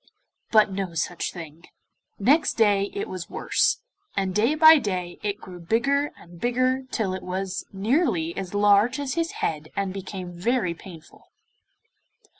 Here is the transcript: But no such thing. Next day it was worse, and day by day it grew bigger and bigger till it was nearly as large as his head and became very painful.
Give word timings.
But 0.49 0.71
no 0.71 0.95
such 0.95 1.31
thing. 1.31 1.65
Next 2.17 2.53
day 2.55 2.89
it 2.91 3.07
was 3.07 3.29
worse, 3.29 3.81
and 4.17 4.33
day 4.33 4.55
by 4.55 4.79
day 4.79 5.19
it 5.21 5.39
grew 5.39 5.59
bigger 5.59 6.11
and 6.17 6.41
bigger 6.41 6.85
till 6.89 7.13
it 7.13 7.21
was 7.21 7.65
nearly 7.71 8.35
as 8.35 8.55
large 8.55 8.99
as 8.99 9.13
his 9.13 9.29
head 9.45 9.69
and 9.75 9.93
became 9.93 10.31
very 10.33 10.73
painful. 10.73 11.27